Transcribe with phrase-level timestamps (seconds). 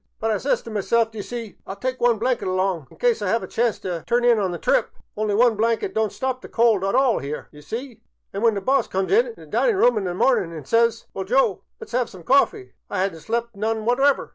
[0.19, 2.97] But I says t' myself, d 'ye see, I '11 tyke one blanket along in
[2.97, 4.89] cyse I 'ave a chance t' turn in on the trip.
[5.15, 8.01] Only one blanket don't stop the cold at all 'ere, d' ye see,
[8.33, 11.25] an' when the boss comes int' the dinin' room this mornin' an' says, * Well,
[11.25, 14.29] Joe, let 's 'ave some coffee,' I 'ad n't slept none whatever.